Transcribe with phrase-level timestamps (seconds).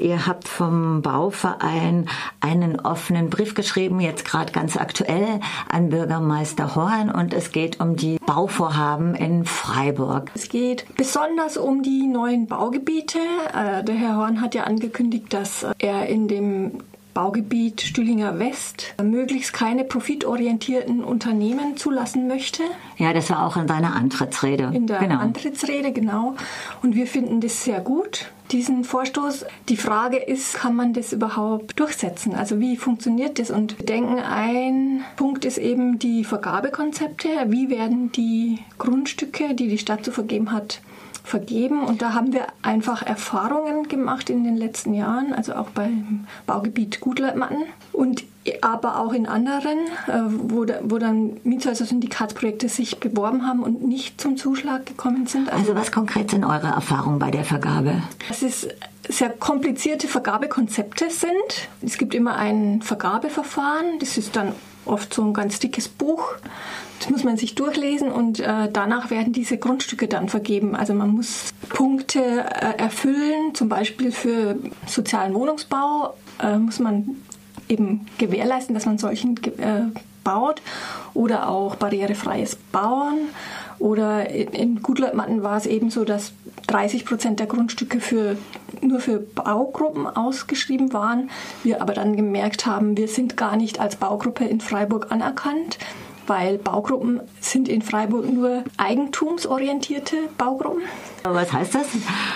[0.00, 2.08] Ihr habt vom Bauverein
[2.40, 7.96] einen offenen Brief geschrieben, jetzt gerade ganz aktuell, an Bürgermeister Horn und es geht um
[7.96, 10.30] die Bauvorhaben in Freiburg.
[10.34, 13.18] Es geht besonders um die neuen Baugebiete.
[13.54, 16.78] Äh, der Herr Horn hat ja angekündigt, dass er in dem
[17.12, 22.62] Baugebiet Stühlinger West möglichst keine profitorientierten Unternehmen zulassen möchte.
[22.98, 24.70] Ja, das war auch in deiner Antrittsrede.
[24.72, 25.18] In der genau.
[25.18, 26.36] Antrittsrede, genau.
[26.82, 29.46] Und wir finden das sehr gut, diesen Vorstoß.
[29.68, 32.34] Die Frage ist, kann man das überhaupt durchsetzen?
[32.34, 33.50] Also wie funktioniert das?
[33.50, 37.28] Und wir denken, ein Punkt ist eben die Vergabekonzepte.
[37.46, 40.80] Wie werden die Grundstücke, die die Stadt zu vergeben hat,
[41.22, 41.84] vergeben.
[41.84, 47.00] Und da haben wir einfach Erfahrungen gemacht in den letzten Jahren, also auch beim Baugebiet
[47.00, 48.24] Gutleitmatten und
[48.62, 54.36] aber auch in anderen, äh, wo, wo dann Mietshäuser-Syndikatsprojekte sich beworben haben und nicht zum
[54.36, 55.48] Zuschlag gekommen sind.
[55.48, 58.02] Also, also was konkret sind eure Erfahrungen bei der Vergabe?
[58.28, 58.68] Das ist
[59.08, 61.68] sehr komplizierte Vergabekonzepte sind.
[61.82, 64.52] Es gibt immer ein Vergabeverfahren, das ist dann
[64.84, 66.36] oft so ein ganz dickes Buch
[67.00, 70.76] das muss man sich durchlesen und äh, danach werden diese Grundstücke dann vergeben.
[70.76, 74.56] Also man muss Punkte äh, erfüllen, zum Beispiel für
[74.86, 77.16] sozialen Wohnungsbau äh, muss man
[77.70, 79.82] eben gewährleisten, dass man solchen äh,
[80.24, 80.60] baut
[81.14, 83.28] oder auch barrierefreies Bauen.
[83.78, 86.32] Oder in, in Gutleutmatten war es eben so, dass
[86.66, 88.36] 30 Prozent der Grundstücke für,
[88.82, 91.30] nur für Baugruppen ausgeschrieben waren.
[91.62, 95.78] Wir aber dann gemerkt haben, wir sind gar nicht als Baugruppe in Freiburg anerkannt
[96.30, 100.84] weil Baugruppen sind in Freiburg nur eigentumsorientierte Baugruppen.
[101.24, 101.88] Was heißt das?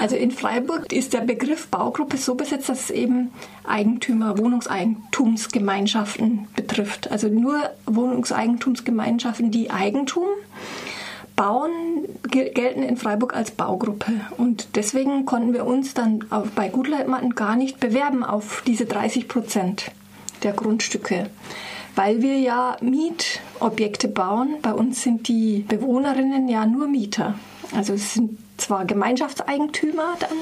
[0.00, 3.32] Also in Freiburg ist der Begriff Baugruppe so besetzt, dass es eben
[3.64, 7.10] Eigentümer, Wohnungseigentumsgemeinschaften betrifft.
[7.10, 10.24] Also nur Wohnungseigentumsgemeinschaften, die Eigentum
[11.36, 11.70] bauen,
[12.30, 14.12] gelten in Freiburg als Baugruppe.
[14.38, 19.90] Und deswegen konnten wir uns dann bei Gutleitmatten gar nicht bewerben auf diese 30 Prozent
[20.44, 21.28] der Grundstücke
[21.94, 24.56] weil wir ja Mietobjekte bauen.
[24.62, 27.34] Bei uns sind die Bewohnerinnen ja nur Mieter.
[27.74, 30.36] Also es sind zwar Gemeinschaftseigentümer dann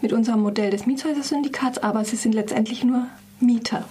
[0.00, 3.06] mit unserem Modell des Mietshäuser-Syndikats, aber sie sind letztendlich nur
[3.40, 3.84] Mieter.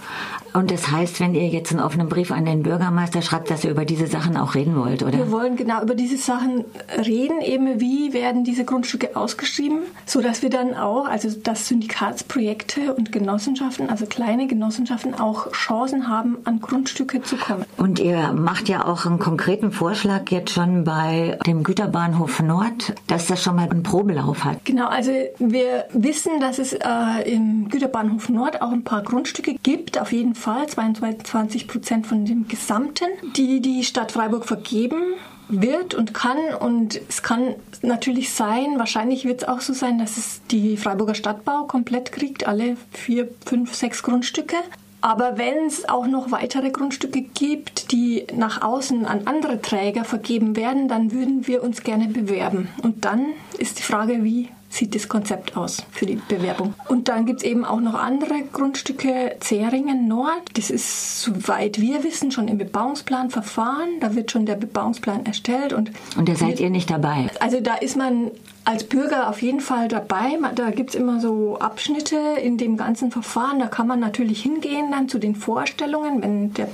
[0.55, 3.71] Und das heißt, wenn ihr jetzt einen offenen Brief an den Bürgermeister schreibt, dass ihr
[3.71, 5.17] über diese Sachen auch reden wollt, oder?
[5.17, 6.63] Wir wollen genau über diese Sachen
[6.97, 12.93] reden, eben wie werden diese Grundstücke ausgeschrieben, so dass wir dann auch, also dass Syndikatsprojekte
[12.93, 17.65] und Genossenschaften, also kleine Genossenschaften auch Chancen haben, an Grundstücke zu kommen.
[17.77, 23.27] Und ihr macht ja auch einen konkreten Vorschlag jetzt schon bei dem Güterbahnhof Nord, dass
[23.27, 24.63] das schon mal einen Probelauf hat.
[24.63, 26.79] Genau, also wir wissen, dass es äh,
[27.25, 32.25] im Güterbahnhof Nord auch ein paar Grundstücke Grundstücke gibt, auf jeden Fall 22 Prozent von
[32.25, 35.01] dem Gesamten, die die Stadt Freiburg vergeben
[35.49, 36.37] wird und kann.
[36.59, 41.15] Und es kann natürlich sein, wahrscheinlich wird es auch so sein, dass es die Freiburger
[41.15, 44.55] Stadtbau komplett kriegt, alle vier, fünf, sechs Grundstücke.
[45.01, 50.55] Aber wenn es auch noch weitere Grundstücke gibt, die nach außen an andere Träger vergeben
[50.55, 52.69] werden, dann würden wir uns gerne bewerben.
[52.81, 53.25] Und dann
[53.57, 56.73] ist die Frage, wie sieht das Konzept aus für die Bewerbung.
[56.87, 60.41] Und dann gibt es eben auch noch andere Grundstücke, Zeringen Nord.
[60.53, 63.99] Das ist, soweit wir wissen, schon im Bebauungsplanverfahren.
[64.01, 65.73] Da wird schon der Bebauungsplan erstellt.
[65.73, 67.27] Und, und da seid ihr nicht dabei?
[67.39, 68.31] Also da ist man
[68.65, 70.37] als Bürger auf jeden Fall dabei.
[70.55, 73.59] Da gibt es immer so Abschnitte in dem ganzen Verfahren.
[73.59, 76.67] Da kann man natürlich hingehen dann zu den Vorstellungen, wenn der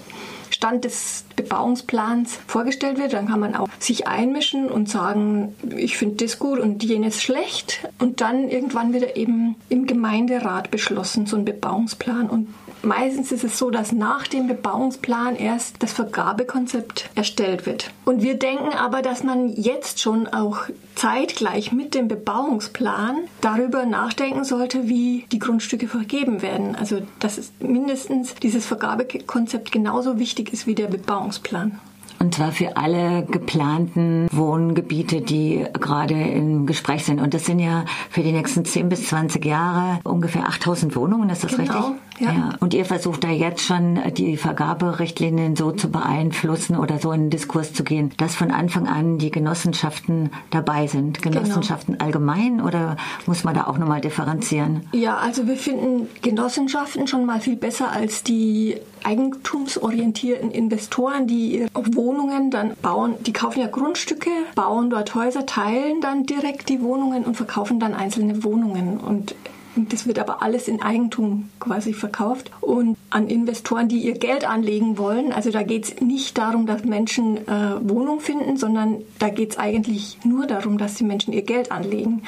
[0.61, 6.23] Stand des Bebauungsplans vorgestellt wird, dann kann man auch sich einmischen und sagen, ich finde
[6.23, 7.79] das gut und jenes schlecht.
[7.97, 12.29] Und dann irgendwann wird er eben im Gemeinderat beschlossen, so ein Bebauungsplan.
[12.29, 17.91] Und Meistens ist es so, dass nach dem Bebauungsplan erst das Vergabekonzept erstellt wird.
[18.05, 20.63] Und wir denken aber, dass man jetzt schon auch
[20.95, 26.75] zeitgleich mit dem Bebauungsplan darüber nachdenken sollte, wie die Grundstücke vergeben werden.
[26.75, 31.79] Also dass mindestens dieses Vergabekonzept genauso wichtig ist wie der Bebauungsplan.
[32.21, 37.19] Und zwar für alle geplanten Wohngebiete, die gerade im Gespräch sind.
[37.19, 41.43] Und das sind ja für die nächsten 10 bis 20 Jahre ungefähr 8000 Wohnungen, ist
[41.43, 41.95] das genau, richtig?
[42.21, 42.31] Ja.
[42.31, 42.49] ja.
[42.59, 47.29] Und ihr versucht da jetzt schon die Vergaberichtlinien so zu beeinflussen oder so in den
[47.31, 51.21] Diskurs zu gehen, dass von Anfang an die Genossenschaften dabei sind.
[51.21, 51.41] Genau.
[51.41, 52.05] Genossenschaften genau.
[52.05, 54.87] allgemein oder muss man da auch nochmal differenzieren?
[54.93, 61.69] Ja, also wir finden Genossenschaften schon mal viel besser als die eigentumsorientierten Investoren, die ihre
[61.73, 63.15] Wohnungen dann bauen.
[63.25, 67.95] Die kaufen ja Grundstücke, bauen dort Häuser, teilen dann direkt die Wohnungen und verkaufen dann
[67.95, 68.97] einzelne Wohnungen.
[68.99, 69.35] Und
[69.75, 74.97] Das wird aber alles in Eigentum quasi verkauft und an Investoren, die ihr Geld anlegen
[74.97, 75.31] wollen.
[75.31, 79.57] Also da geht es nicht darum, dass Menschen äh, Wohnung finden, sondern da geht es
[79.57, 82.23] eigentlich nur darum, dass die Menschen ihr Geld anlegen.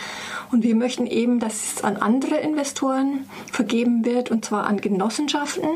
[0.52, 5.68] Und wir möchten eben, dass es an andere Investoren vergeben wird, und zwar an Genossenschaften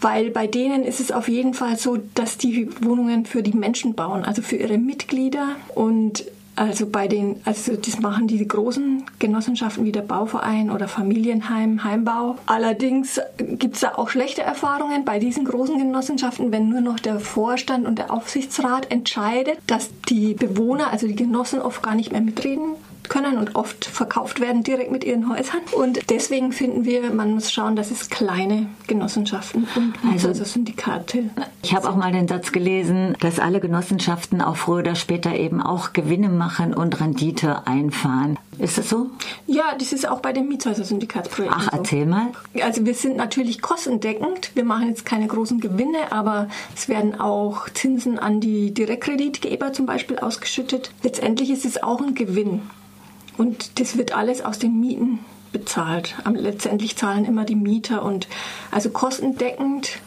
[0.00, 3.94] weil bei denen ist es auf jeden Fall so, dass die Wohnungen für die Menschen
[3.94, 6.24] bauen, also für ihre Mitglieder und
[6.56, 12.36] also bei den, also das machen die großen Genossenschaften wie der Bauverein oder Familienheim, Heimbau.
[12.46, 17.20] Allerdings gibt es da auch schlechte Erfahrungen bei diesen großen Genossenschaften, wenn nur noch der
[17.20, 22.22] Vorstand und der Aufsichtsrat entscheidet, dass die Bewohner, also die Genossen oft gar nicht mehr
[22.22, 22.74] mitreden
[23.08, 25.60] können und oft verkauft werden direkt mit ihren Häusern.
[25.72, 31.30] Und deswegen finden wir, man muss schauen, dass es kleine Genossenschaften und also, also Syndikate.
[31.62, 35.60] Ich habe auch mal den Satz gelesen, dass alle Genossenschaften auch früher oder später eben
[35.60, 38.38] auch Gewinne machen und Rendite einfahren.
[38.58, 39.10] Ist das so?
[39.46, 41.60] Ja, das ist auch bei den Mietshäuser-Syndikatsprojekten.
[41.60, 42.10] Ach, erzähl so.
[42.10, 42.28] mal.
[42.62, 44.52] Also wir sind natürlich kostendeckend.
[44.54, 49.84] Wir machen jetzt keine großen Gewinne, aber es werden auch Zinsen an die Direktkreditgeber zum
[49.84, 50.90] Beispiel ausgeschüttet.
[51.02, 52.62] Letztendlich ist es auch ein Gewinn.
[53.36, 55.20] Und das wird alles aus den Mieten
[55.52, 56.14] bezahlt.
[56.32, 58.28] Letztendlich zahlen immer die Mieter und
[58.70, 59.98] also kostendeckend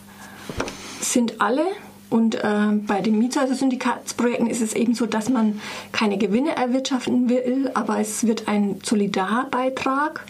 [1.00, 1.66] sind alle.
[2.10, 5.62] Und äh, bei den Mietshäuser-Syndikatsprojekten ist es eben so, dass man
[5.92, 10.26] keine Gewinne erwirtschaften will, aber es wird ein Solidarbeitrag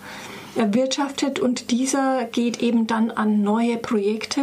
[0.56, 4.42] erwirtschaftet und dieser geht eben dann an neue Projekte,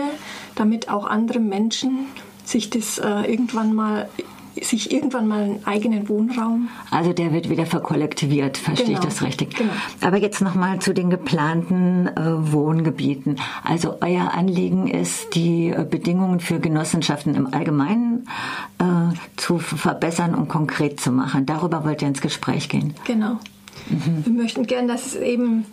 [0.54, 2.06] damit auch andere Menschen
[2.44, 4.08] sich das äh, irgendwann mal
[4.62, 6.68] sich irgendwann mal einen eigenen Wohnraum.
[6.90, 8.98] Also der wird wieder verkollektiviert, verstehe genau.
[8.98, 9.56] ich das richtig?
[9.56, 9.72] Genau.
[10.00, 13.36] Aber jetzt nochmal zu den geplanten äh, Wohngebieten.
[13.64, 18.28] Also euer Anliegen ist, die äh, Bedingungen für Genossenschaften im Allgemeinen
[18.78, 21.46] äh, zu verbessern und konkret zu machen.
[21.46, 22.94] Darüber wollt ihr ins Gespräch gehen.
[23.04, 23.38] Genau.
[23.88, 24.24] Mhm.
[24.24, 25.66] Wir möchten gern, dass es eben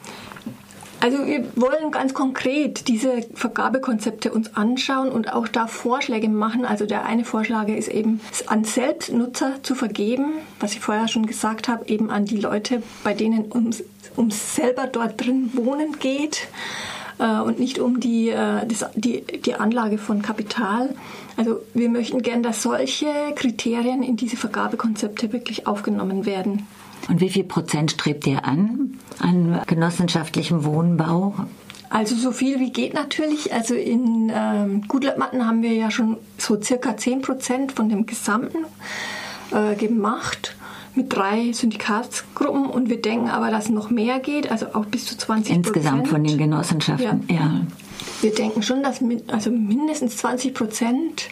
[1.03, 6.63] also wir wollen ganz konkret diese Vergabekonzepte uns anschauen und auch da Vorschläge machen.
[6.63, 11.25] Also der eine Vorschlag ist eben, es an Selbstnutzer zu vergeben, was ich vorher schon
[11.25, 13.83] gesagt habe, eben an die Leute, bei denen ums,
[14.15, 16.47] ums selber dort drin wohnen geht
[17.19, 20.95] äh, und nicht um die, äh, das, die, die Anlage von Kapital.
[21.35, 26.65] Also wir möchten gern, dass solche Kriterien in diese Vergabekonzepte wirklich aufgenommen werden.
[27.09, 31.35] Und wie viel Prozent strebt ihr an, an genossenschaftlichem Wohnbau?
[31.89, 33.53] Also so viel wie geht natürlich.
[33.53, 38.65] Also in ähm, Gutleitmatten haben wir ja schon so circa 10 Prozent von dem Gesamten
[39.51, 40.55] äh, gemacht
[40.95, 45.17] mit drei Syndikatsgruppen und wir denken aber, dass noch mehr geht, also auch bis zu
[45.17, 45.67] 20 Prozent.
[45.67, 47.35] Insgesamt von den Genossenschaften, ja.
[47.35, 47.61] ja.
[48.21, 51.29] Wir denken schon, dass also mindestens 20 Prozent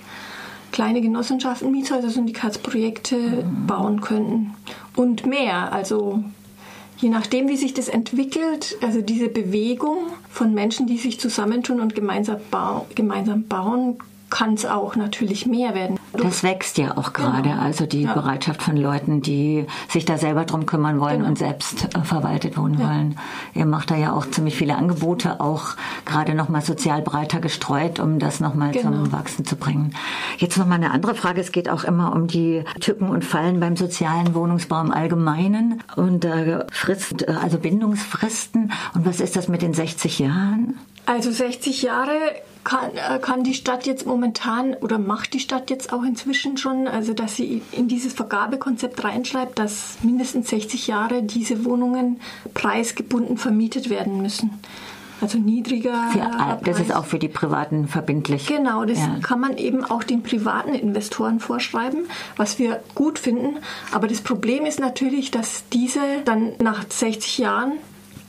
[0.72, 3.68] kleine Genossenschaften, Mietshäuser, Syndikatsprojekte mhm.
[3.68, 4.54] bauen könnten.
[4.96, 5.72] Und mehr.
[5.74, 6.24] Also
[6.98, 9.98] je nachdem, wie sich das entwickelt, also diese Bewegung
[10.30, 13.98] von Menschen, die sich zusammentun und gemeinsam, bau gemeinsam bauen,
[14.30, 16.00] kann es auch natürlich mehr werden.
[16.14, 17.62] Das wächst ja auch gerade, genau.
[17.62, 18.14] also die ja.
[18.14, 21.30] Bereitschaft von Leuten, die sich da selber drum kümmern wollen genau.
[21.30, 22.88] und selbst äh, verwaltet wohnen ja.
[22.90, 23.18] wollen.
[23.54, 25.76] Ihr macht da ja auch ziemlich viele Angebote, auch
[26.06, 28.92] gerade nochmal sozial breiter gestreut, um das nochmal genau.
[28.92, 29.96] zum Wachsen zu bringen.
[30.38, 31.40] Jetzt nochmal eine andere Frage.
[31.40, 36.26] Es geht auch immer um die Tücken und Fallen beim sozialen Wohnungsbau im Allgemeinen und
[36.26, 38.72] äh, Frist, äh, also Bindungsfristen.
[38.94, 40.76] Und was ist das mit den 60 Jahren?
[41.06, 42.18] Also 60 Jahre
[42.64, 46.88] kann, äh, kann die Stadt jetzt momentan oder macht die Stadt jetzt auch inzwischen schon,
[46.88, 52.20] also dass sie in dieses Vergabekonzept reinschreibt, dass mindestens 60 Jahre diese Wohnungen
[52.54, 54.60] preisgebunden vermietet werden müssen.
[55.22, 56.10] Also niedriger.
[56.12, 58.48] Für, das ist auch für die Privaten verbindlich.
[58.48, 59.20] Genau, das ja.
[59.22, 63.58] kann man eben auch den privaten Investoren vorschreiben, was wir gut finden.
[63.92, 67.74] Aber das Problem ist natürlich, dass diese dann nach 60 Jahren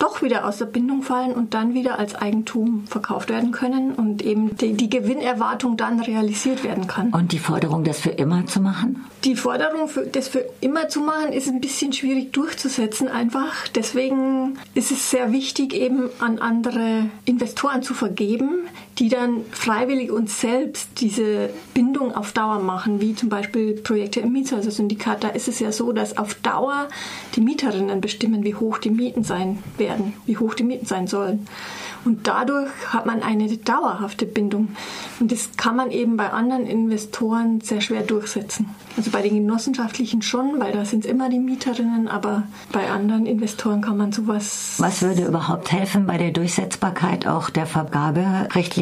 [0.02, 4.20] doch wieder aus der Bindung fallen und dann wieder als Eigentum verkauft werden können und
[4.22, 7.10] eben die, die Gewinnerwartung dann realisiert werden kann.
[7.10, 9.04] Und die Forderung, das für immer zu machen?
[9.22, 13.68] Die Forderung, für, das für immer zu machen, ist ein bisschen schwierig durchzusetzen einfach.
[13.68, 18.66] Deswegen ist es sehr wichtig, eben an andere Investoren zu vergeben,
[18.98, 24.32] die dann freiwillig uns selbst diese Bindung auf Dauer machen, wie zum Beispiel Projekte im
[24.32, 25.24] Mietshäuser-Syndikat.
[25.24, 26.88] Da ist es ja so, dass auf Dauer
[27.34, 31.46] die Mieterinnen bestimmen, wie hoch die Mieten sein werden wie hoch die Mieten sein sollen.
[32.04, 34.68] Und dadurch hat man eine dauerhafte Bindung.
[35.20, 38.70] Und das kann man eben bei anderen Investoren sehr schwer durchsetzen.
[38.96, 43.26] Also bei den genossenschaftlichen schon, weil da sind es immer die Mieterinnen, aber bei anderen
[43.26, 44.74] Investoren kann man sowas.
[44.78, 47.66] Was würde überhaupt helfen bei der Durchsetzbarkeit auch der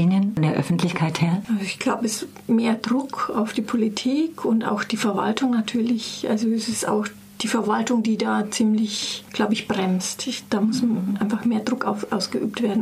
[0.00, 1.42] Vergaberichtlinien von der Öffentlichkeit her?
[1.48, 6.26] Also ich glaube, es ist mehr Druck auf die Politik und auch die Verwaltung natürlich.
[6.28, 7.06] Also es ist auch
[7.42, 10.26] die Verwaltung, die da ziemlich, glaube ich, bremst.
[10.26, 10.82] Ich, da muss
[11.18, 12.78] einfach mehr Druck auf, ausgeübt werden.